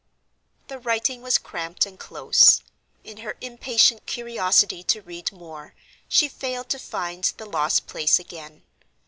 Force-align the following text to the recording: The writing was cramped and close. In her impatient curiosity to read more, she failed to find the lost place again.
The 0.67 0.79
writing 0.79 1.21
was 1.21 1.37
cramped 1.37 1.85
and 1.85 1.99
close. 1.99 2.61
In 3.03 3.17
her 3.17 3.37
impatient 3.39 4.07
curiosity 4.07 4.81
to 4.85 5.03
read 5.03 5.31
more, 5.31 5.75
she 6.07 6.27
failed 6.27 6.69
to 6.69 6.79
find 6.79 7.25
the 7.37 7.45
lost 7.45 7.85
place 7.85 8.17
again. 8.17 8.63